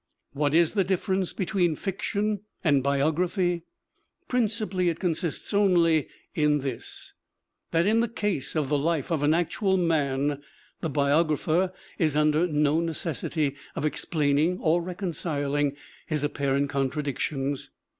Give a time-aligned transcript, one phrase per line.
[0.33, 3.65] What is the difference between fiction and biography?
[4.27, 7.13] Principally it consists only in this,
[7.69, 10.41] that in the case of the life of an actual man
[10.79, 15.75] the biographer is under no necessity of explaining or rec onciling
[16.07, 17.69] his apparent contradictions.